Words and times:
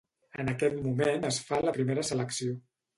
En 0.43 0.49
aquest 0.53 0.79
moment 0.87 1.29
es 1.31 1.41
fa 1.51 1.63
una 1.67 1.77
primera 1.79 2.11
selecció. 2.13 2.63